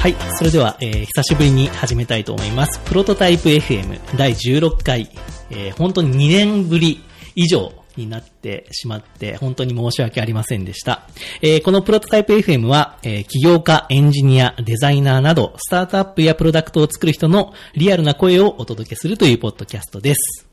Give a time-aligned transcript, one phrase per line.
[0.00, 2.78] はい、それでは、えー久しぶりに始めたいと思います。
[2.84, 5.10] プロトタイプ FM 第16回、
[5.50, 7.00] えー本当に2年ぶり
[7.34, 11.08] 以上になってしまって、本当に申し訳ありませんでした。
[11.42, 20.46] えーこのプロトタイプ FM は、えー起業家、エンジニア、デザイナーなど、スタートアップやプロダクトを作る人のリアルな声をお届けするというポッドキャストです。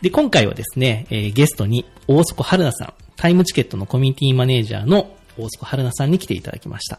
[0.00, 6.98] で、今回はですね、えーゲストに大底春菜さん、タイムチケットのコミュニティマネージャーの大底春菜さんに来ていただきました。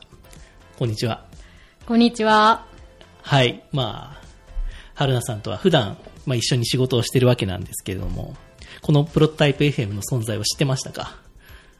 [0.80, 1.26] こんにちは。
[1.86, 2.66] こんにちは。
[3.22, 3.64] はい。
[3.72, 4.22] まあ、
[4.96, 8.36] 春菜さんとは普段、まあ一緒に仕事をしてるわけなんですけれども、
[8.82, 11.18] このプロトタイプ FM の存在を知ってましたか？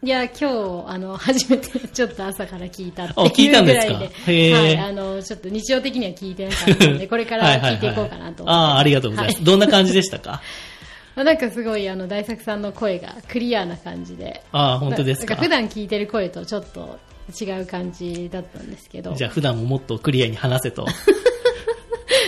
[0.02, 0.46] いや、今日、
[0.88, 3.94] あの、初めてちょっと朝から聞いたっていいうたんですか？
[3.94, 8.44] ぐらいで、へーはい、あの、ちょっと日常的には聞いてなかったので、これから聞いていこうかなと思って。
[8.44, 9.40] はいああ、ありがとうございます。
[9.40, 10.42] はどんな感じでしたか？
[11.16, 14.44] まあなんかすごい、あの、大作さんの声がクリアな感じで。
[14.52, 15.38] ああ、本当ですか？
[15.38, 19.14] か普段聞いてる声とちょっと違う感じだったんですけど。
[19.14, 20.86] じゃあ普段ももっとクリアに話せと。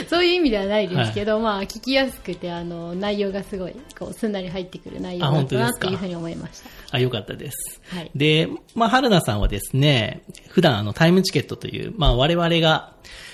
[0.09, 6.69] そういう意味ではないですけど、まあ、聞きやすくて、あの、内容がすごい、こう、すんなり入ってくる内容だったなっていうふうに思いました。
[6.91, 7.81] あ、よかったです。
[7.87, 8.11] はい。
[8.15, 12.93] で、まあ、春菜さんはですね、普段あのタイムチケットという、まあ、我々が、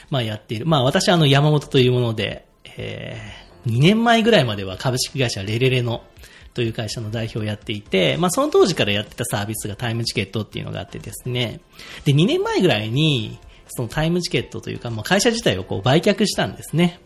[0.09, 2.45] まあ、やっている、まあ、私はあの山本というもので、
[2.77, 6.03] えー、2年前ぐらいまでは株式会社レレレの、
[6.53, 11.61] という会社の代表をやっていて、まあ、その当時からやってたサービスがタイムチケットっていうのがあってですね、
[12.05, 16.99] で、2年前ぐらいに、そのタイムチケットというか、まあ、会社自体をこう売却したんですね。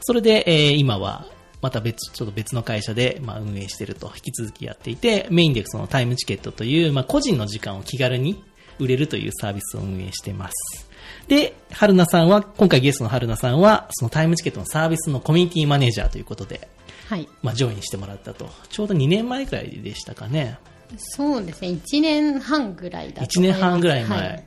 [0.00, 1.26] それで、えー今は、
[1.60, 8.42] また別、ちょっと別の会社で、まあ、運営してると、引き続きやっていて、メインでそのタイムチケットという、まあ、個人の時間を気軽に
[8.80, 10.88] 売れるというサービスを運営してます。
[11.28, 16.68] で、春菜さんは、今回ゲストの春菜さんは、そのタイムチケットのサービスのコミュニティマネージャーということで、
[17.08, 17.28] はい。
[17.42, 18.50] まあ、ジョインしてもらったと。
[18.70, 20.58] ちょうど2年前くらいでしたかね。
[20.96, 23.52] そうですね、1年半ぐらいだと1年。
[23.54, 24.18] 半ぐらい前。
[24.20, 24.44] はい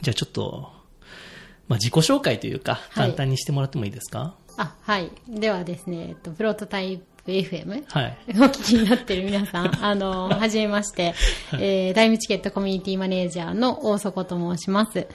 [0.00, 0.72] じゃあちょっと、
[1.68, 4.34] まあ、自己紹介というか、はい簡単にしてもらってもいいですか？
[4.56, 5.10] あ、はい。
[5.28, 8.18] ではですね、えっと、プロトタイプ FM はい。
[8.30, 11.14] お聞きになってる皆さん、 あの、はじめまして、
[11.54, 15.06] えー、タイムチケットコミュニティマネージャーの大底と申します。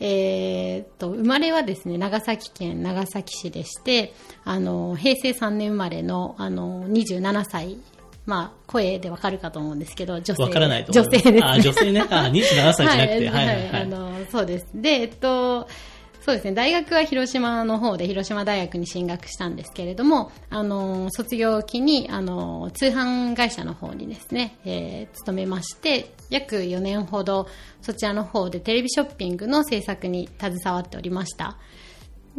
[0.00, 4.12] えーっと、生まれはですね、長崎県長崎市でして、
[4.44, 7.78] あの、平成3年生まれの、あの、27歳、
[8.26, 10.42] まあ、声でわかるかと思うんですけど、女性。
[10.42, 10.92] わからないと。
[10.92, 11.40] 女性です、ね。
[11.42, 12.00] あ、女性ね。
[12.00, 13.28] あ、27歳じゃなくて。
[13.28, 13.82] はい、はい、はい。
[13.82, 14.66] あの、そうです。
[14.74, 15.68] で、えっと、
[16.24, 27.46] そうですね、大学は広島の方で広島大学に進学したんですけれども、あの、卒業期に、あの、通販会社の方にですね、えー勤めまして、約4年ほど
[27.82, 31.58] そちらの方でテレビショッピングの制作に携わっておりました。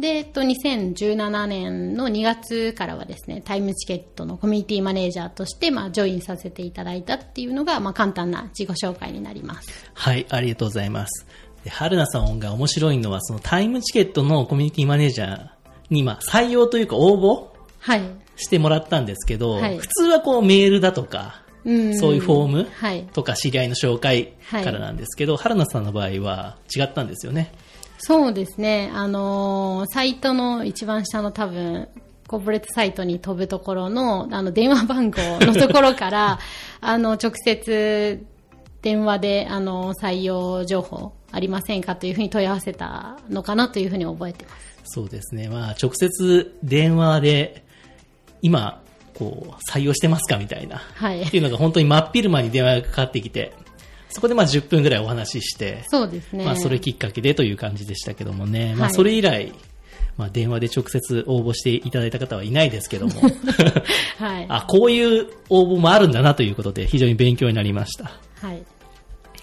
[0.00, 9.90] で、えっと、2017年の2月からはですね、タイムチケットのコミュニティマネージャーとして、まあ、ジョインさせていただいたっていうのが、まあ、簡単な自己紹介になります。
[9.94, 11.26] はい、ありがとうございます。
[11.66, 15.48] で、春菜さんが面白いのは、そのタイムチケットのコミュニティマネージャー
[15.90, 17.48] に、まあ、採用というか応募
[17.80, 18.02] はい。
[18.36, 23.02] してもらったんですけど、はい普通はこうメールだとか、うんそういうフォームはい。
[23.12, 27.52] とか知り合いの紹介からなんですけど、春菜さんの場合は違ったんですよね。
[27.98, 28.92] そうですね。
[28.94, 31.88] あのーサイトの一番下の多分、
[32.28, 36.38] コーポレートサイトに飛ぶところの、あの、電話番号のところから、
[36.80, 38.24] あの、直接、
[38.82, 44.76] 電話で、あの、採用情報ありませんかというふうに問い合わせたのかなというふうに覚えてます。
[44.84, 45.48] そうですね。
[45.48, 47.64] まあ、直接電話で、
[48.42, 48.82] 今、
[49.14, 50.76] こう、採用してますかみたいな。
[50.94, 53.52] はいっていうのが本当に真っ昼間に電話がかかってきて、
[54.16, 56.44] そこでまあ10分ぐらいお話しして、そうですね。
[56.44, 58.74] まあそれきっかけでという感じでしたけどもね。
[58.74, 59.52] まあはいそれ以来、
[60.16, 63.14] まあ電話で直接応募していただいた方はいないですけども、
[64.18, 64.46] はい。
[64.48, 68.12] あ、こういう応募もあるんだなということで非常に勉強になりました。
[68.40, 68.62] はい。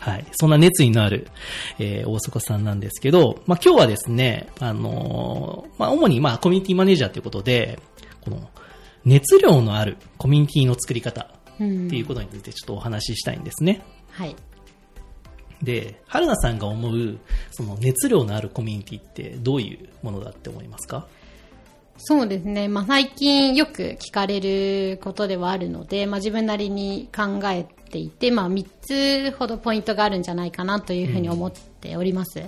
[0.04, 0.26] はい。
[0.34, 1.28] そんな熱意のある、
[1.80, 7.80] えー大迫さんなんですけど、まあ今日はですね、あのーまあ主にまあコミュニティマネージャーということで、
[8.20, 8.50] この
[9.06, 11.30] 熱量のあるコミュニティの作り方
[11.60, 13.82] うんっていうことについてちょっとお話ししたいんですね。
[14.12, 14.36] はい。
[15.62, 17.18] で、春菜さんが思う、
[17.52, 21.08] その熱量のあるコミュニティってどういうものだって思いますか？
[21.98, 22.68] そうですね。
[22.68, 32.44] まあ、最近よく聞かれることではあるので、まあ、自分なりに考えていて、まあ、3つほどポイントがあるんじゃないかなというふうに思っております。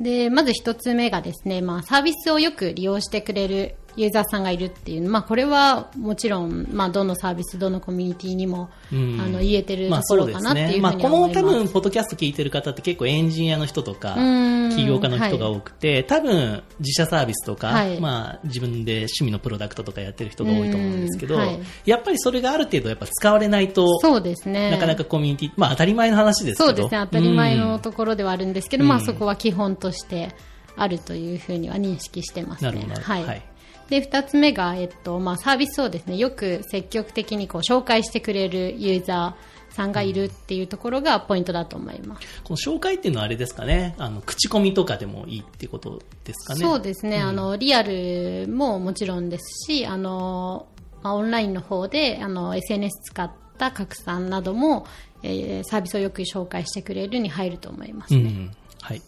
[0.00, 11.40] で、まず1つ目がですね、まあ、サービスをよく利用してくれるユーザーさんがいるっていう、まあ、これはもちろん、まあ、どのサービス、どのコミュニティにも、うんあの、言えてるまあところかなっていうふうにまあこの思います。
[11.40, 24.70] 多分、ポッドキャスト聞いてる方って結構エンジニアの人とか、うん起業家の人が多くて、多分、自社サービスとか、はいまあ自分で趣味のプロダクトとかやってる人が多いと思うんですけど、うんはいやっぱりそれがある程度やっぱ使われないと、そうですね。
[24.70, 26.66] なかなかコミュニティ、まあ当たり前の話ですけど。
[26.68, 30.34] そうですね、当たり前うんのところではあるんですけど、うんまあそこは基本として
[30.76, 32.70] あるというふうには認識してますね。
[32.70, 33.00] なるほど。
[33.00, 33.24] はい。
[33.24, 33.42] はい。
[33.88, 42.26] で、二つ目が、えっと、まあ、サービスをですね、よく積極的にこう紹介してくれるユーザーさんがいるっていうところがポイントだと思います。
[42.44, 46.60] この紹介っていうのはあれですかね、あの、口コミとかでもいいってことですかね？
[46.60, 50.66] そうですね、あの、リアルももちろんですし、あの、
[51.02, 54.86] まあ、オンラインの方で、あの、SNS 使った拡散なども、
[55.22, 58.20] えーサービスをよく紹介してくれるに入ると思いますね。
[58.20, 58.50] うん。
[58.80, 59.02] はい。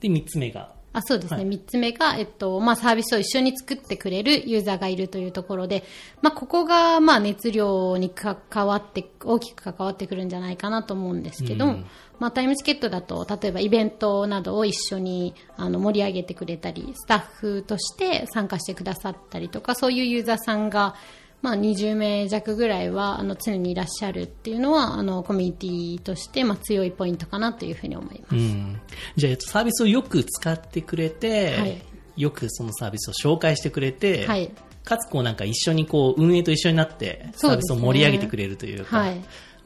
[0.00, 1.46] で、三つ目が、あそうですね、はい。
[1.46, 5.84] 三つ目が、えっとまあ、サービスを一緒に作ってくれるユーザーがいるというところで、
[6.20, 11.86] まあ、ここが、まあ、熱量に関わって大きく関わってくるんじゃないかなと思うんですけど、うん。
[12.18, 20.94] まあ、タイムチケットだと例えばイベントなどを一緒にあの盛り上げてくれたりスタッフとして参加してくださったりとかそういうユーザーさんが、
[21.42, 28.34] まあ、20名弱ぐらいはあの常にいらっしゃるっていうのはあのコミュニティとして、まあ、強いポイントかなというふうに思います。
[28.34, 28.80] うん。
[29.16, 31.82] じゃあ、えっと、サービスをよく使ってくれて、はい
[32.16, 34.50] よくそのサービスを紹介してくれて、はい
[34.84, 39.16] かつこうなんか一緒にこう運営と一緒になってサービスを盛り上げてくれるというか、はい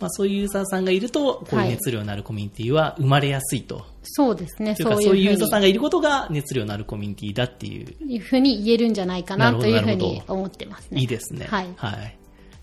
[0.00, 3.86] まあ、そういうユーザーさんがいると、こういう熱量のあるコミュニティは生まれやすいと。
[4.04, 11.00] そうですね、そういうユーザーさんがいることが熱量のあるコミュニティだっていう、いうふうに言えるんじゃないかなというふうに思ってますね。
[11.00, 11.46] いいですね。
[11.48, 11.68] はい。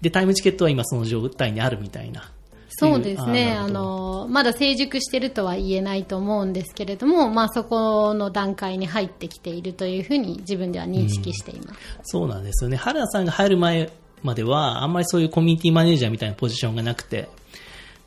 [0.01, 2.31] で、タイムチケットは今その状態にあるみたいな。
[2.69, 3.53] そうですね。
[3.53, 11.79] あの、まだ成熟してるとは言えないと思うんですけれども、まあそこの段階に入ってきているというふうに自分では認識しています。
[12.03, 12.77] そうなんですよね。
[12.77, 13.91] 原田さんが入る前
[14.23, 17.27] までは、あんまりそういうコミュニティマネージャーみたいなポジションがなくて、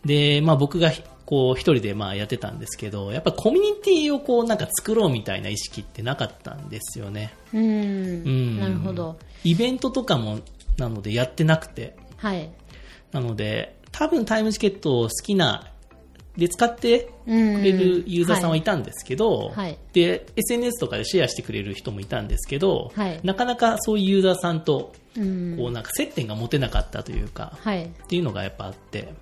[0.04, 0.90] で、まあ僕が
[1.26, 7.34] こう一人でまあやってたんですけど、やっぱコミュニティをこうなんか作ろうみたいな意識ってなかったんですよね。
[7.52, 8.60] うーうんん。
[8.60, 9.16] なるほど。
[9.42, 10.40] イベントとかも
[10.76, 12.50] なのでやってなくて、はい。
[13.12, 15.70] なので、多分タイムチケットを好きな、
[16.36, 25.56] で使ってうんくれるユーザーさんはいたんですけど、はいで、SNS とかでシェアしてくれる人もいたんですけど、はいなかなかそういうユーザーさんと、うん。
[25.56, 27.84] こうなんか接点が持てなかったというか、はい。
[27.84, 29.14] っていうのがやっぱあって、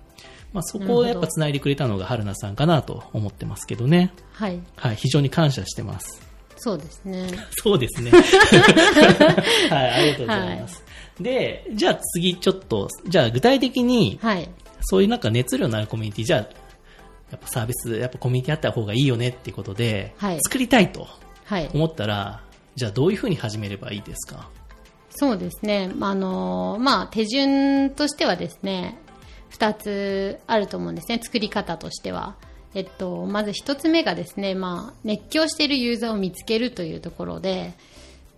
[0.53, 4.13] まあそこをやっぱ繋いでくれたのが春菜さんかなと思ってますけどね。
[4.33, 4.59] はい。
[4.75, 6.21] はい、非常に感謝してます。
[6.57, 7.27] そうですね。
[7.63, 8.11] そうですね。
[9.69, 10.83] はい、ありがとうございます。
[11.19, 14.49] で、じゃあ次ちょっと、じゃあ具体的に、はい。
[14.81, 16.39] そういうなんか熱量のあるコミュニティ、じゃあ、
[17.31, 21.07] やっぱサービス、やっぱコミュニティあった方がいいよねっていうことで、はい作りたいと
[21.45, 21.69] はい。
[21.73, 22.41] 思ったら、
[22.75, 24.49] じゃあどういうふうに始めればいいですか？
[25.15, 25.91] そうですね。
[25.95, 28.97] まああの、まあ、手順としてはですね、
[29.53, 31.19] 二つあると思うんですね。
[31.21, 32.35] 作り方としては。
[32.73, 37.73] えっと、まず一つ目がですね、まあ、熱狂しているユーザーを見つけるというところで、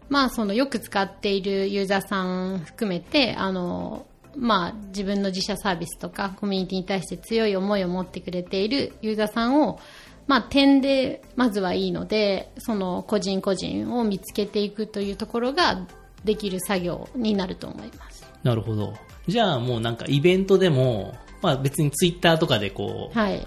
[0.09, 9.79] まあ、そのよく使っているユーザーさん含めて、あの、まあ、自分の自社サービスとかコミュニティに対して強い思いを持ってくれているユーザーさんを、
[10.27, 15.87] まあ、点でまずはいいので、その個人個人を見つけていくというところが
[16.25, 18.14] できる作業になると思います。
[18.45, 18.93] なるほど。
[19.27, 23.45] じゃあもうなんかイベントでも、まあ別にツイッターとかでこう、はい。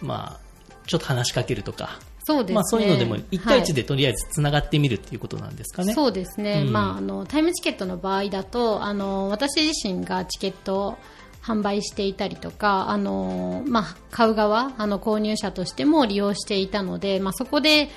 [0.00, 0.40] まあ、
[0.86, 2.54] ちょっと話しかけるとか、そうですね。
[2.54, 5.92] まあそういうのでも1対1はいでとりあえず繋がってみるっていうことなんですかね。
[5.92, 10.98] そうですね、うんまあ、あのタイムチケットの場合だとあの私自身がチケットを
[11.42, 17.88] 販売していたりとかあの、まあ、買う側あの購入者としても利用していたので、まあ、そこで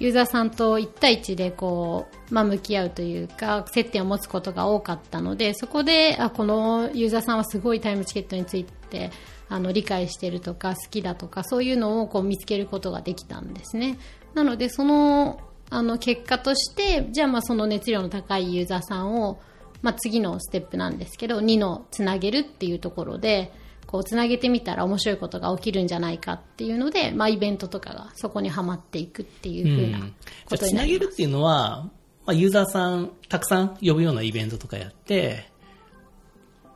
[0.00, 9.10] ユーザーさんと1対1でこう、まあ、向き合うというか接点を持つことが多かったのでそこであこのユーザーさんはすごいタイムチケットについて
[9.50, 13.98] あの理解してるとか好きだとかそういうのをこう見つけることができたんですね。
[14.34, 19.38] なのでそのあの結果としてじゃあまあその熱量の高いユーザーさんを、
[19.82, 23.52] まあ、次のステップなんですけど2のつなげるっていうところで
[23.90, 30.14] こうつなげてみたら面白いことが起きるんじゃないかっていうので、まあ、イベントとかがそこにはまっていくっていうふうなうん。
[30.48, 31.00] ことになります。
[31.00, 31.88] げるっていうのは、
[32.24, 35.50] まあ、ユーザーさんたくさん呼ぶようなイベントとかやって、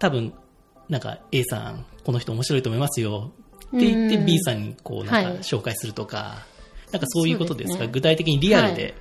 [0.01, 0.33] 多分、
[0.89, 3.31] なんか A さん、この人面白いと思いますよ。
[3.69, 4.27] って言ってうん。
[4.27, 5.25] B さんにこうなんはい。
[5.25, 6.39] か紹介するとか、
[6.91, 7.85] なんかそういうことですか？
[7.85, 7.91] ね。
[7.93, 8.95] 具体的にリアルはで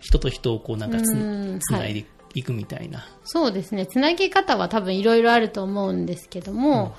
[0.00, 1.16] 人と人をこうなんかつ,、う
[1.56, 1.58] ん。
[1.60, 3.06] つないでいくみたいな。
[3.24, 3.86] そうですね。
[3.86, 6.94] つなげ方は多分いろいろあると思うんですけども、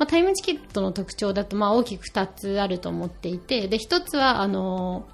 [0.00, 5.06] まあ、タイムチケットの特徴だとまあ大きく2つあると思っていて、で、1つは、あの、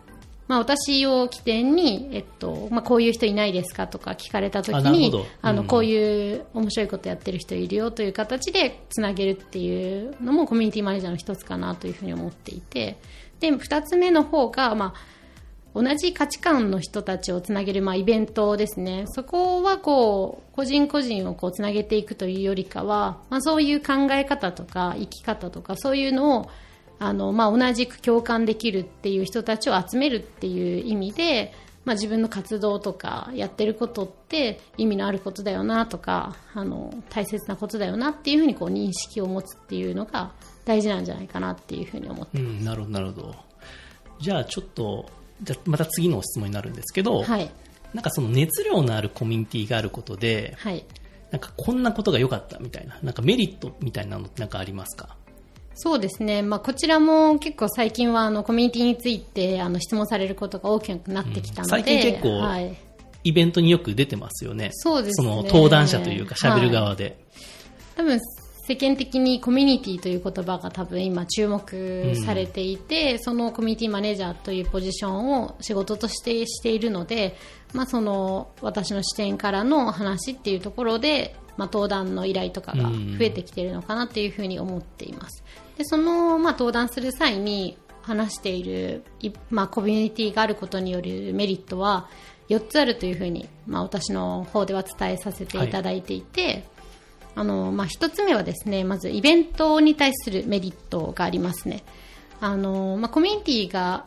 [0.46, 5.12] まあ、私を起点に、えっと、まあ、こういう人いないですかとか聞かれたときに
[5.42, 5.66] あうん。
[5.66, 12.96] こういう面白いことやってる人いるよという形でつなげるっていうのもコミュニティマネージャーの一つかなというふうに思っていて、
[13.40, 15.15] で、2つ目の方が、まあ、
[15.76, 19.04] 同じ価値観の人たちをつなげる、まあ、イベントですね。
[19.08, 26.50] そこはこう、個人個人をこうつなげていくというよりかは、まあ、そういう考え方とか生き方とかそういうのを
[26.98, 31.52] あの、まあ、同じく共感できるっていう人たちを集めるっていう意味で、
[31.84, 40.32] まあ、自分の活動とかやってることって意味のあることだよなとかあの大切なことだよなっていうふうにこう認識を持つっていうのが
[40.64, 43.34] 大事なんじゃないかなっていうふうに思ってうん、なるほど、なるほど。
[44.18, 45.06] じゃあちょっと、
[45.42, 47.50] じゃあまた次の質問になるんですけど、はい。
[47.94, 50.84] なんかその熱量のあるコミュニティがあることで、はい。
[51.30, 55.16] なんかこんなことが良かったみたいな、なんかメリットみたいなのってなんかありますか？
[55.74, 61.84] そうですね、まあ、こちらも結構最近はあのコミュニティについてあの質問されることが大きくなってきたので、うん。
[61.84, 62.76] 最近結構はい、
[63.24, 64.70] イベントによく出てますよね。
[64.72, 65.28] そうですね。
[65.28, 67.18] の登壇者というか喋る側で。
[67.96, 68.18] 多分
[68.66, 77.36] 世間的にコミュニティという言葉が多分今注目されていて、そのコミュニティマネージャーというポジションを仕事としてしているので、
[77.74, 85.44] まあ、その私の視点からの話っていうところで、まあ、登壇の依頼とかが増えてきているのかなっていうふうに思っています。
[85.78, 92.08] でその、まあ、登壇する際に話している、いまあ、コミュニティがあることによるメリットは
[92.48, 96.64] 4つあるというふうに、まあ、私の方では伝えさせていただいていて、
[97.38, 101.84] あのまあ、一つ目はですねまずイベントに対するメリットがありますね。
[102.40, 104.06] あの、まあ、コミュニティが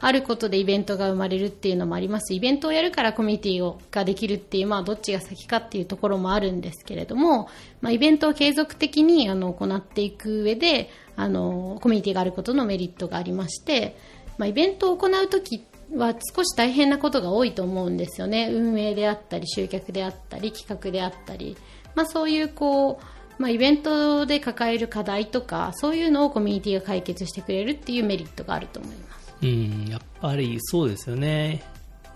[0.00, 2.34] あることでイベントが生まれるっていうのもあります。
[2.34, 7.48] イベントをやるからコミュニティをができるっていう、まあ、どっちが先かっていうところもあるんですけれども、
[7.80, 13.96] まあ、イベントを継続的にあの行っていく上であのコミュニティがあることのメリットがありまして、
[14.36, 18.50] まあ、イベントを行うときは少し大変なことが多いと思うんですよね。
[18.52, 21.56] 運営であったり集客であったり企画であったり、
[21.98, 23.00] まあ、そういうこ
[23.38, 31.62] う、まあ、イベントで抱える課題とかそういうのをコミュニティが解決してくれるっていうメリットがあると思いますうん、やっぱりそうですよね。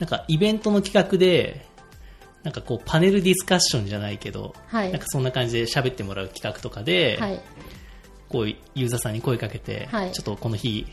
[0.00, 1.66] なんかイベントの企画で、
[2.42, 7.40] なんかこうパネルディスカッションじゃないけど、はいなんかそんな感じで喋ってもらう企画とかで、はい
[8.28, 10.86] こうユーザーさんに声かけて、はいちょっとこの日、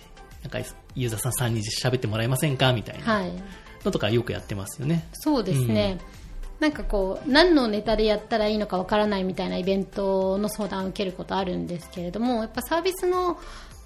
[0.43, 0.60] なんか
[0.93, 3.31] ユーザーさん3人で喋ってもらえませんかみたいなはい
[3.84, 5.08] のとかよくやってますよね。
[5.13, 5.98] そうですね、
[6.59, 13.39] なんかこう何のネタでやったらいいのかわからないみたいなイベントの相談を受けることあるんですけれどもやっぱサービスの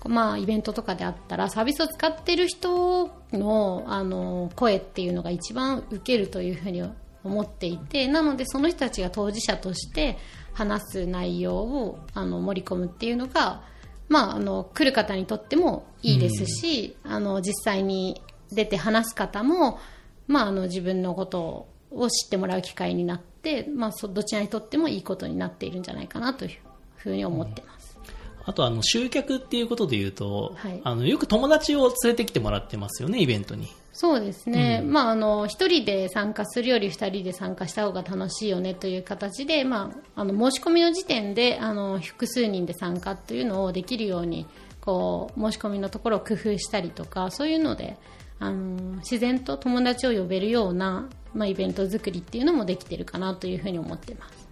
[0.05, 6.83] まあ、イベントとかであったらサービスを使っている人のあの声っていうのが一番受けるというふうに
[7.23, 10.17] 思っていてなのでその人たちが当事者として
[10.53, 13.63] 話す内容をあの盛り込むっていうのが、
[14.09, 19.79] まあ、あの来る方にとってもいいですし、あの実際に出て話す方も、
[20.27, 21.72] まあ、あの自分のことを
[22.09, 26.51] 知ってもらう機会になって、まあ、そどちらにとってもいいことになっているんじゃないかなという
[26.95, 27.97] ふうに思ってます。
[28.45, 33.67] あとあの集客っていうことで言うと、はいあのよく友達を連れてきてもらってますよね、イベントに。
[33.93, 44.47] そうですね、まあ、あの一人で参加するより二人で参加した方が楽しいよねという形で、まあ、あの申し込みの時点であの複数人で参加というのをできるように
[44.81, 47.95] こう申し込みのところを工夫したりとかそういうので
[48.39, 54.47] あの自然と友達を呼べるような、まあ、イベント作りっていうのもできてるかなというふうに思ってます。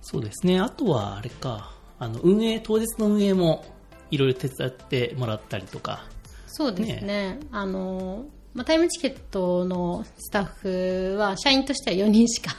[0.00, 0.60] そうですね。
[0.60, 3.64] あとはあれか、あの運営、当日の運営も
[4.10, 6.04] いろいろ手伝ってもらったりとか。
[6.46, 8.24] そうですねあの
[8.54, 12.50] まあ、タイムチケットのスタッフは社員としては4人しか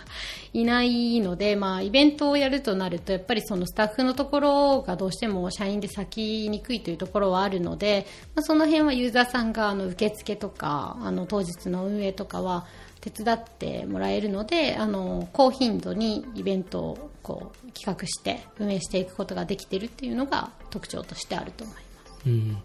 [0.53, 8.05] いないので、 まあ、イベントをやるとなるとやっぱりそのスタッフのところがどうしても社員で咲きにくいというところはあるので、
[8.35, 12.65] まあ、その辺はユーザーさんがあの受付とかあの当日の運営とかは
[13.01, 22.29] 手伝ってもらえるのであの高頻度にイベントをこう企画して運営していくことができているっていうのが特徴としてあると思います。
[22.29, 22.57] うん。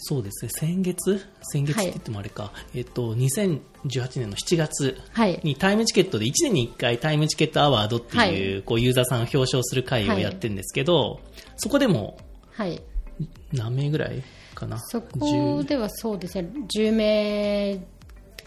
[0.00, 0.50] そうですね。
[0.54, 1.26] 先月？
[1.42, 2.52] 先月って言ってもあれか。
[2.72, 3.60] えっと、2018
[4.20, 5.40] 年の7月はい。
[5.42, 8.62] にタイムチケットで1年に1回タイムチケットアワードっていう、はい。
[8.62, 11.20] こうユーザーさんを表彰する会をやってるんですけど、
[11.56, 12.16] そこでも
[12.52, 12.80] はい。
[13.52, 14.22] 何名ぐらい
[14.54, 14.78] かな？
[14.78, 17.80] そこではそうですね、10名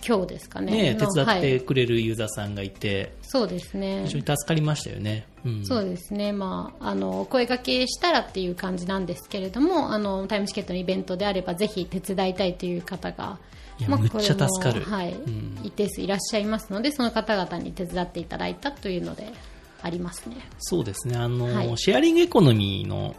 [0.01, 0.71] 強ですかね。
[0.71, 4.11] ね、手の伝っはい、てくれるユーザーさんがいて、そうですね非。
[4.11, 5.25] 常に助かりましたよね。
[5.45, 13.39] うん、そうですね、まあ、あの声掛けしたらっていう感じなんですけれどもあのタイムチケットのイベントであればぜひ手伝いたいという方が
[13.79, 19.33] いやむっちゃ助かるはいうん一定数いらっしゃいますのでその方々に手伝っていただいたというので
[19.83, 20.35] ありますね。
[20.59, 21.17] そうですね。
[21.17, 23.15] あの、はいシェアリングエコノミーの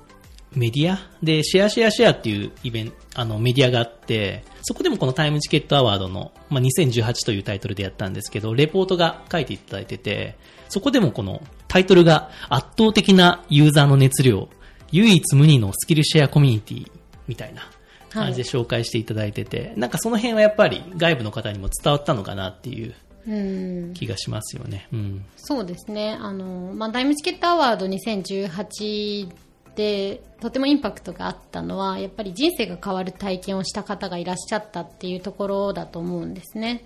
[0.54, 0.98] メディア？
[1.22, 10.36] で、シェアシェアシェアっていうイベント、あの、メディアがあって、そこでもこのタイムチケットアワードの、まあ、2018というタイトルでやったんですけど、レポートが書いていただいてて、
[10.68, 14.48] そこでもこのタイトルが圧倒的なユーザーの熱量、
[14.90, 16.90] 唯一無二のスキルシェアコミュニティ
[17.26, 17.62] みたいな
[18.10, 22.94] 感じで紹介していただいてて、なんかその辺はやっぱり外部の方にも伝わったのかなっていう
[23.26, 24.88] うん気がしますよね。
[24.92, 25.24] うん。
[25.36, 29.28] そうですねあの、まあ、タイムチケットアワード2018
[29.74, 36.84] でとてもインパクトがあったのはやっぱり人生が変わる体験をした方がいらっしゃったっていうところだと思うんですね。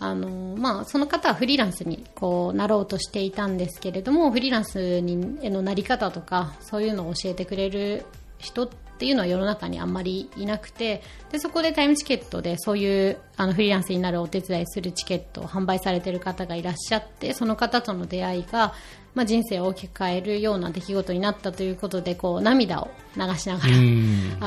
[0.00, 8.06] あのまあ、その方はフリーランスにこうなろうとしていたんですけれどもフリーランスにへのなり方とかそういうのを教えてくれる
[8.38, 18.74] 人っていうのは世の中にあんまりいなくてでそこでタイムチケットでそういうあのフリーランスになるお手伝いするチケットを販売されている方がいらっしゃってその方との出会いが
[19.18, 23.74] まあ、人生を大きく変えるような出来事になったということでこう涙を流しながら、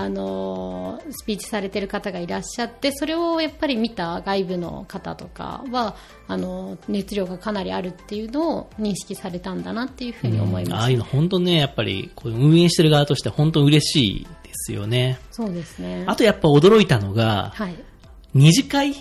[0.02, 5.98] あのスピーチされている方がいらっしゃってそれをやっぱり見た外部の方とかは
[6.30, 15.20] あの熱量がかなりあるっていうのを認識されたんだなっていうふうに思います、ああいうの本当ねやっぱりこう運営してる側として本当嬉しいですよね。
[15.32, 16.06] そうですね。
[16.08, 17.76] あとやっぱ驚いたのが、はい、
[18.34, 18.96] 二次会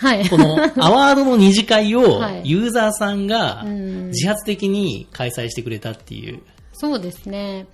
[0.00, 6.40] はい、このアワードの二次会を ユーザーさんが自発的に開催してくれたっていう。
[6.72, 7.66] そうですね。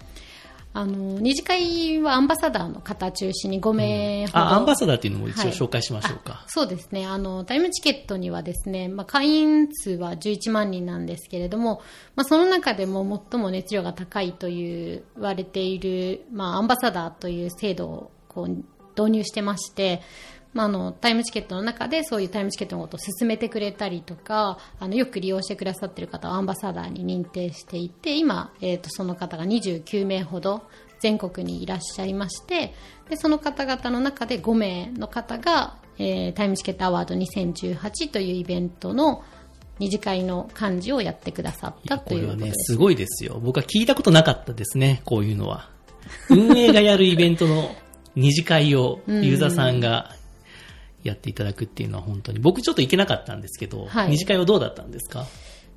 [0.73, 6.33] あの、二次会はアンバサダーの方中心に5名ほど、うん、あ、アンバサダーっていうのも一応紹介しましょうか。
[6.33, 7.07] はい、そうですね。
[7.07, 11.81] あの、タイムチケットにはですね、まあ、会員数は11万人なんですけれども、
[12.15, 18.49] まあ、その中でも最も熱量が高いという言われている、まあ、アンバサダーという制度をこう
[19.01, 20.03] 導入してまして、
[20.57, 30.63] まあ、あのタイムチケットの中でそういうタイムチケットのことを進めてくれたりとかあのよく利用してくださっている方をアンバサダーに認定していて今、えーと、その方が29名ほど
[30.99, 32.73] 全国にいらっしゃいまして
[33.11, 39.23] でその方々の中で5名の方が、えー、タイムチケットアワード2018というイベントの
[39.79, 43.39] 二次会の幹事をやってくださったということです、ね、すごいですよ。
[43.43, 45.69] 僕は聞いたことなかったですねこういうのは。
[46.31, 47.77] 運営がやるイベントの
[48.15, 50.16] 二次会をユーザーさんが
[51.07, 55.27] やっていただくっていうのは本当に、僕ちょっと行けなかったんですけど、はい、二次会はどうだったんですか？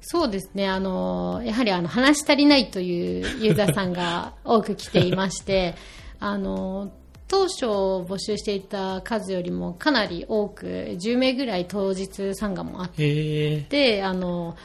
[0.02, 5.76] そうですね、あの、やはりあの、話し足りないという ユーザーさんが多く来ていまして、
[6.20, 6.92] あの、
[7.28, 10.65] 当初募集していた数よりもかなり多く、
[11.00, 14.56] 10名ぐらい当日参加もあって、あの、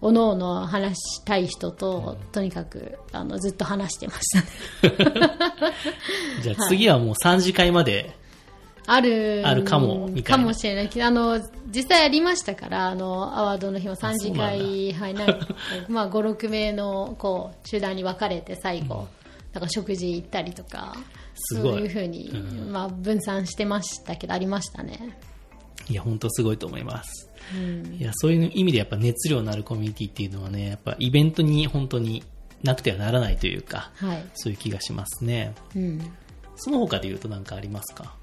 [0.00, 4.40] おのおの話したい人と、とにかくあのずっと話してまし
[4.88, 5.28] たね。
[6.42, 8.14] じゃあ次はもう3次会まで
[8.86, 9.42] ある。
[9.44, 10.44] あるかもみたいな。
[10.44, 11.40] かもしれないけどあの
[11.74, 15.26] 実際ありましたからあのアワードの日も3次会はいな
[15.88, 19.06] まあ56名のこう集団に分かれて最後、うん、
[19.52, 20.96] なんか食事行ったりとか
[21.34, 25.18] そういうふうに、うん、まあ、分散してましたけどありましたね。
[25.88, 32.24] いや本当すごいと思います、うん、いやそういう意味でやっぱ熱量のあるコミュニティっていうのはねやっぱイベントに本当に
[32.64, 36.00] なくてはならないというか、はい、そういう気がしますね、うん、
[36.56, 38.15] その他で言うと何かありますか？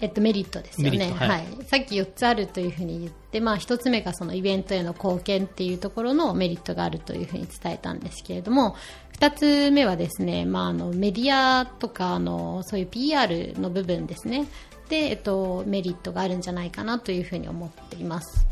[0.00, 8.76] えっと、メリットですよね、はい、はい、さっき4つあるというふうに言って、まあ、1つ目がそのイベントへの貢献っていうところのメリットがあるというふうに伝えたんですけれども
[9.18, 14.46] 2つ目はですね、まあ、あのメディアとかあのそういう PR の部分ですね。
[14.88, 18.46] で、えっと、メリットがあるんじゃないかなというふうに思っています。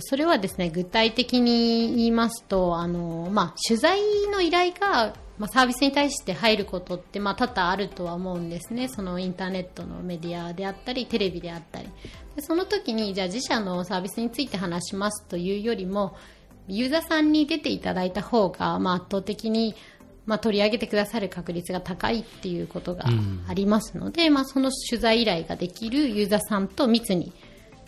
[0.00, 4.00] それはですね具体的に言いますとあの、まあ、取材
[4.32, 8.88] の依頼がまあ、サービスに対して入ることって、まあ、多々あるとは思うんですね。
[8.88, 11.88] そのインターネットのメディアであったりテレビであったり。
[12.36, 16.16] でその時にじゃあ自社のサービスについて話しますというよりも
[16.66, 19.74] ユーザーさんに出ていただいた方が、まあ、圧倒的に
[20.24, 23.06] まあ、取り上げてくださる確率が高いっていうことが
[23.48, 27.32] ありますので、うん、まあ、その取材依頼ができるユーザーさんと密に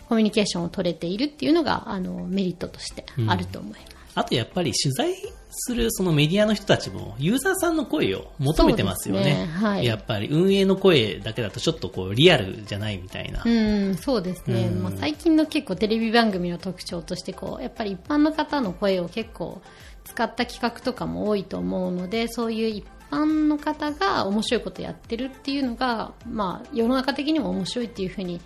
[0.09, 4.04] コミュニケーションを取れているっていうのがあのメリットとしてあると思います。
[4.15, 5.13] あとやっぱり取材
[5.49, 9.23] するそのメディアの人たちもユーザーさんの声を求めてますよね。
[9.23, 13.43] ねはい、やっぱり運営の声だけだとちょっとこうリアルじゃないみたいな。
[13.45, 14.69] うん、そうですね。
[14.69, 19.61] まあ、最近の結構テレビ番組の特徴としてこうやっぱり一般の方の声を結構
[20.05, 28.39] 使った企画とかも多いと思うのでそういう一般の方が面白いことやってるっていうのが、まあ、世の中的にも面白いっていうふうに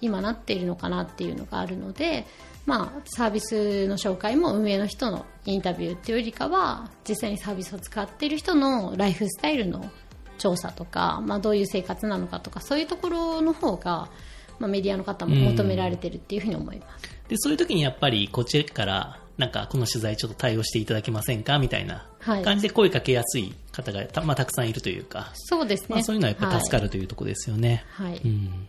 [0.00, 2.26] 今なっているのかなっていうのがあるので
[2.66, 9.90] まあ、サービスの紹介も運営の人のインタビューっていうよりかは実際にサービスを使っている人のライフスタイルの
[10.38, 14.08] 調査とか、まあ、どういう生活なのかとかそういうところの方が、
[14.58, 17.04] まあ、メディアの方も求められているっていうふうに思います。
[17.28, 21.58] でそういう時にやっぱりこっちからなんかこの取材ちょっと対応していただけませんか？
[21.58, 25.30] みたいな感じで声かけやすい方がた,、まあ、たくさんいるというか。
[25.34, 27.84] そうですね、まあ、そういうのはやっぱ助かるというところですよね。
[27.90, 28.68] はい、うん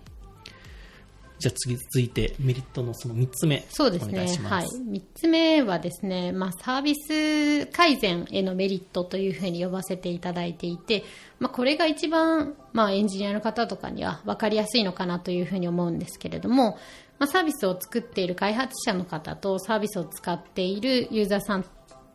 [1.37, 4.19] じゃあ次続いてメリットのその3つ目そうですね。
[4.43, 11.03] はい、3つ目はですね、まあ、サービス改善へのメリットというふうに呼ばせていただいていて、
[11.39, 16.77] まあ、これが一番、まあ、エンジニアの方とかには分かりやすいのかなというふうに思うんですけれども、
[17.19, 21.65] まあ、サービスを作っている開発者の方とサービスを使っているユーザーさんっ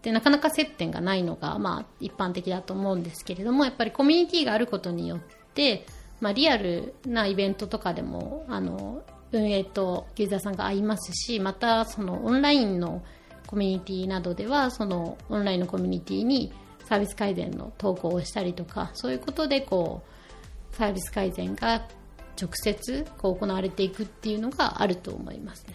[0.02, 5.20] てなかなか接点がないのが、まあ、一般的だと思うんですけれどもやっぱりコミュニティがあることによっ
[5.54, 5.84] て、
[6.20, 9.02] まあ、リアルなイベントとかでもあの
[9.32, 13.02] 運営とユーザーさんが会いますしまたそのオンラインの
[13.46, 16.52] コミュニティなどではそのオンラインのコミュニティに
[16.84, 20.02] サービス改善の投稿をしたりとかそういうことでこ
[20.72, 21.86] うサービス改善が
[22.40, 25.66] 直接こう行われていくっていうのがあると思います。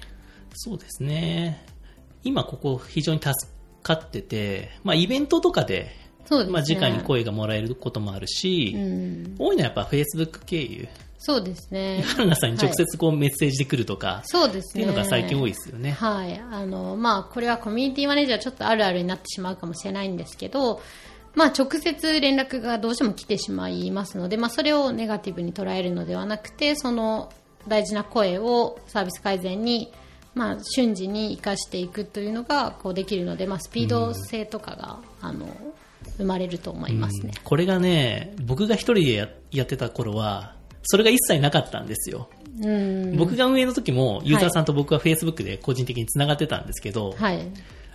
[0.54, 1.66] そうですね。
[2.24, 3.32] 今ここ非常に助
[3.84, 5.92] かってて、まあイベントとかで、
[6.26, 6.54] そうですね。
[6.54, 10.88] まあ直に声がもらえることもあるし、うん、多いのはやっぱ Facebook 経由。
[11.18, 12.04] そうですね。
[12.06, 14.84] 春菜さんに直接こうメッセージで来るとか、そうですね。
[14.84, 15.92] っていうのが最近多いですよね。
[15.92, 16.40] はい。
[16.52, 20.82] あの、まあ、これはコミュニティマネージャーちょっとあるあるになってしまうかもしれないんですけど、
[21.34, 27.32] まあ、直接連絡がどうしても来てしまいますので、まあ、それをネガティブに捉えるのではなくて、その
[27.68, 29.92] 大事な声をサービス改善に、
[30.36, 35.48] まあ、瞬時に生かしていくというのがこうできるので、まあ、スピード性とかが、あの
[36.18, 37.34] 生まれると思いますね。
[37.44, 42.30] これがね、僕が一人でややってた頃は、それが一切なかったんですよ。
[42.62, 43.18] うん。
[43.18, 47.42] 僕が運営の時も、ユーザーさんと僕は Facebook で個人的に繋がってたんですけど、はい。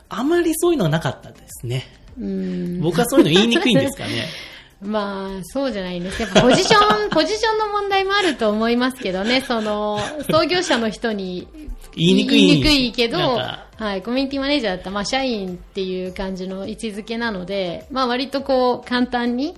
[0.08, 1.84] あまりそういうのはなかったですね。
[2.18, 2.80] うん。
[2.80, 4.26] 僕はそういうの言いにくいんですかね。
[4.82, 6.22] まあ、そうじゃないんです。
[6.22, 11.46] やっぱポジション、 ポジションの問題もあると思いますけどね、その、創業者の人に
[11.94, 12.46] 言いにくい。
[12.46, 13.18] 言いにくいけど、
[13.80, 19.54] はい、コミュニティマネージャーだったら、まあ、社員っていう感じの位置づけなので、まあ、割とこう、簡単に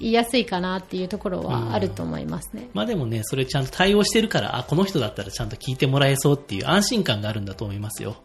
[0.00, 2.68] 言いやすいかなっていうところはあると思いますね。
[2.74, 8.16] まあでもね、それちゃんと対応してるから、あ、この人だったらちゃんと聞いてもらえそうっていう安心感があるんだと思いますよ。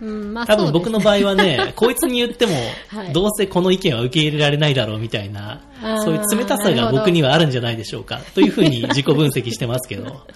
[0.00, 2.52] うん、まあ、多分僕の場合はね、 こいつに言っても
[2.88, 5.62] はい、どうせこの意見は受け入れられないだろうみたいな、
[6.04, 10.04] そういう冷たさが僕にはあるんじゃないでしょうか、というふうに自己分析してますけど。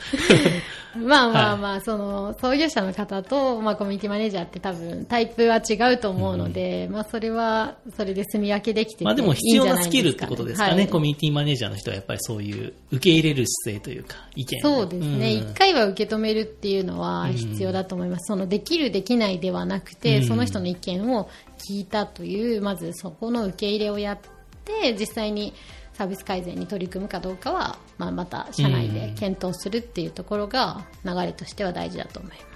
[0.97, 10.89] まあまあまあ、その、創業者の方と、まあ、コミュニティマネージャーって多分、タイプは違うと思うので、まあ、それは、それで住み分けできててまあでも必要なスキルってことですかね、はい。
[10.89, 15.33] コミュニティマネージャーの人はやっぱりそういう受け入れる姿勢というか、意見をそうですね。
[15.33, 18.27] 一、ん回は受け止めるっていうのは必要だと思います。
[18.27, 20.25] その、できる、できないではなくて、うん。
[20.27, 24.19] その人の意見を聞いたという、まずそこの受け入れをやっ
[24.65, 25.55] て、実際に
[26.01, 32.47] サービス改善に取り組むかどうかは、まあ、また社内で検討するっていうところが流れとしては大事だと思います。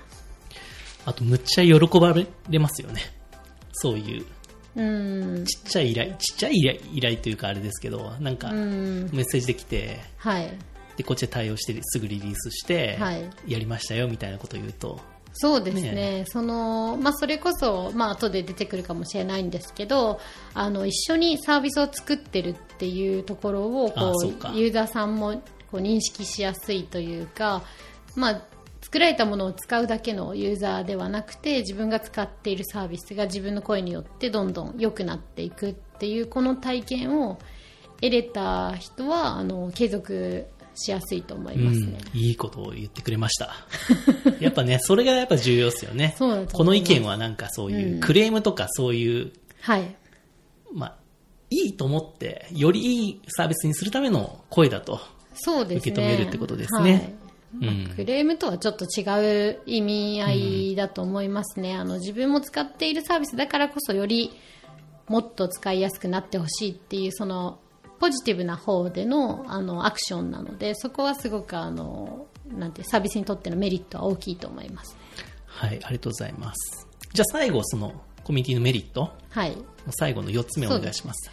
[1.05, 2.15] あと、むっちゃ喜ば
[2.49, 3.03] れますよね。
[3.73, 4.27] そういう、
[4.77, 5.45] うん。
[5.45, 9.11] ちっちゃい依頼、ちっちゃい依頼依頼というかあれですけど、なんか、うん。
[9.13, 10.51] メッセージできて、はい。
[10.97, 15.03] で、こっちで対応して、すぐリリースして、はいやりましたよ、みたいなことを言うと、
[15.35, 15.93] そうですね。
[15.93, 20.21] ねその、まあ、それこそ、まあ、後で出てくるかもしれないんですけど、
[20.55, 25.33] あの、一緒にサービスを作ってるっていうところを、こう、ユーザーさんも
[25.71, 27.63] こう認識しやすいというか、
[28.15, 28.43] まあ、
[28.81, 37.39] 作られたものを使うだけのユーザーではなくて、自分が使っているサービスが自分の声によってどんどん良くなっていくっていう、この体験を
[38.01, 41.99] 得れた人は、あの、継続しやすいと思いますね。
[42.15, 43.55] うん、いいことを言ってくれました。
[44.41, 46.15] やっぱね、それがやっぱ重要ですよね。
[46.19, 49.97] この意見はなんかそういう、うんクレームとかそういう、はい。
[50.73, 50.97] まあ、
[51.51, 55.01] いいと思って、よりいいサービスにするための声だと。
[55.35, 55.93] そうですね。
[55.93, 57.15] 受け止めるってことですねはい
[57.63, 61.77] うんクレームとはちょっと違う意味合いだと思いますね。
[61.77, 64.33] あの自分も使っているサービスだからこそより
[65.07, 67.61] もっと使いやすくなってほしいっていうその
[68.05, 74.95] ポジティブな方でのあのアクションなのでそこはすごくあのなんてサービスにとってのメリットは大きいと思います。
[75.47, 76.87] はい、ありがとうございます。
[77.15, 79.57] じゃあ最後、そのコミュニティのメリット、はい。
[79.93, 81.31] 最後の4つ目お願いします。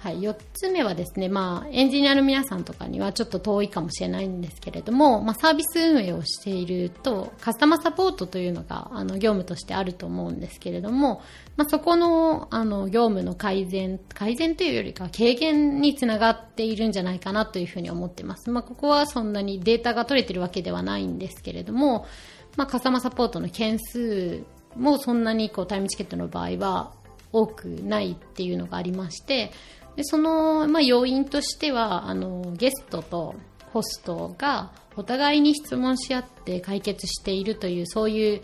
[0.00, 11.20] はい、4つ目はですね、まあ、エンジニアの皆さんとかにはちょっと遠いかもしれないんですけれども、まあ、サービス運営をしていると、カスタマーサポートというのが、あの、業務としてあると思うんですけれども、
[11.56, 18.50] まあ、そこの、あの、業務の改善、改善というよりか軽減につながっているんじゃないかなというふうに思ってます。
[18.50, 22.06] まあ、ここはそんなにデータが取れてるわけではないんですけれども、
[22.56, 24.44] まあ、カスタマーサポートの件数
[24.76, 26.92] もそんなにこうタイムチケットの場合は
[27.32, 29.52] 多くないっていうのがありまして、
[29.96, 33.34] でその、まあ、要因としてはあのゲストと
[33.72, 38.42] ホストがお互いに質問し合って解決しているというそういう、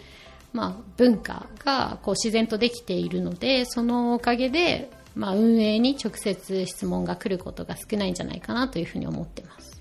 [0.52, 9.74] まあ、文化がこう自然とできているのでそのおかげで、まあ、運営に直接質問が来ることが少ないんじゃないかなというふうに思ってます。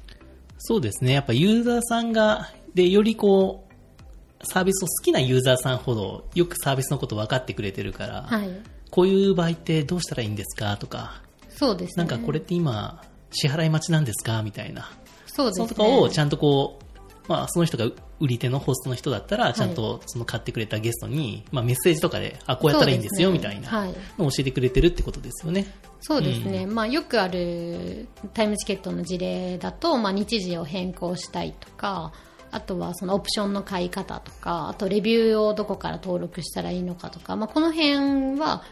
[0.66, 1.12] そうですね。
[1.12, 8.50] やっぱユーザーさんが、で、よりこう、サービスを好きなユーザーさんほどよくサービスのこと分かってくれてるから、はい、
[8.94, 10.78] こういう場合ってどうしたらいいんですか？
[10.78, 12.06] とか、そうですね。
[12.06, 13.02] なんかこれって今、
[13.32, 14.44] 支払い待ちなんですか？
[14.44, 14.92] みたいな。
[15.26, 15.68] そうですね。
[15.68, 16.84] そのとかをちゃんとこう、
[17.28, 17.86] まあ、その人が
[18.20, 23.68] 売り手のホストの人だったら、ちゃんとその買ってくれたゲストに、まあ、メッセージとかで、あ、こうやったらいいんですよ、みたいな。
[23.68, 23.94] はい。
[24.20, 25.66] のを教えてくれてるってことですよね。
[26.02, 32.12] そうですね、まあ、よくあるタイムチケットの事例だと、まあ、日時を変更したいとか
[32.52, 38.64] あとはそのオプションの買い方とかあとレビューをどこから登録したらいいのかとか、まあ、この辺は、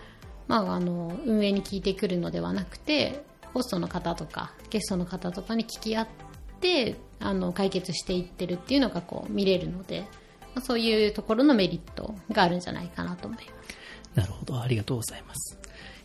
[0.52, 6.08] まあ、あの運営に聞いてくるのではなくてホストの方とかゲストの方とかに聞き合っ
[6.60, 10.02] てあの解決していってるっていうのがこう見れるので、
[10.54, 13.78] まあ、そういうところのメリットがあるんじゃないかなと思います。
[14.14, 15.58] なるほど、ありがとうございます。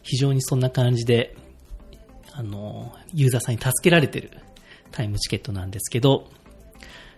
[0.02, 1.36] 非常にそんな感じで、
[2.30, 4.30] あの、ユーザーさんに助けられてる
[4.92, 6.30] タイムチケットなんですけど、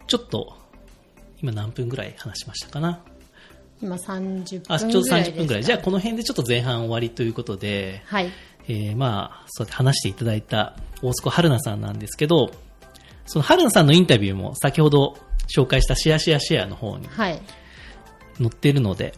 [0.06, 0.56] ちょっと、
[1.42, 3.04] 今何分ぐらい話しましたかな？
[3.80, 5.64] 今30あ、ちょうど分ぐらいです30分ぐらい。
[5.64, 8.30] じゃあこの辺でちょっと前半終わりということで、はい。
[8.68, 12.50] えーまあ、そうやって話していただいた大須春菜さんなんですけど、
[13.26, 15.16] その春菜さんのインタビューも先ほど
[15.54, 17.40] 紹介したシェアシェアシェアの方にはい。
[18.38, 19.14] 載っているので、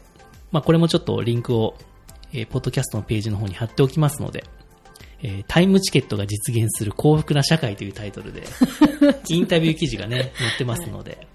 [0.53, 1.77] まあこれもちょっとリンクを、
[2.33, 4.45] えーポッドキャストのページの方に貼っておきますので、
[5.23, 8.45] えータイムチケットが実現する幸福な社会というタイトルで、
[9.29, 11.27] インタビュー記事がね、載ってますので、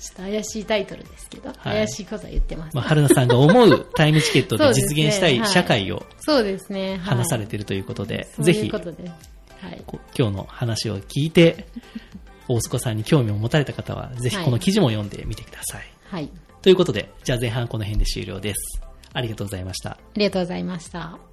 [0.00, 2.74] ちょっと怪しいタイトルですけど、い怪しいことは言ってます。
[2.74, 6.92] まあ春菜さんが思う タイムチケットで実現したい社会をそうですね。
[6.92, 8.70] はい話されているということで、ぜひ。
[8.70, 8.78] は
[9.68, 9.82] い。
[10.18, 11.66] 今日の話を聞いて、
[12.48, 15.84] 大須子さんに興味を持たれた方は、ぜひこの記事も読んでみてください。
[16.04, 16.30] はい。
[16.62, 18.80] ということで、じゃあ前半この辺で終了です。
[19.12, 19.90] ありがとうございました。
[19.90, 21.29] ありがとうございました。